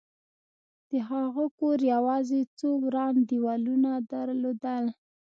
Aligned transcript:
د 0.89 0.91
هغه 1.09 1.45
کور 1.59 1.77
یوازې 1.93 2.39
څو 2.59 2.69
وران 2.85 3.15
دېوالونه 3.29 3.91
درلودل 4.11 4.85